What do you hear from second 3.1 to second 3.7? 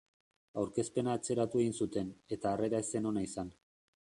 ona izan.